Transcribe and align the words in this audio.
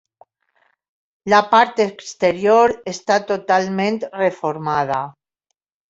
La 1.33 1.41
part 1.51 1.83
exterior 1.85 2.75
està 2.95 3.21
totalment 3.35 4.05
reformada. 4.21 5.03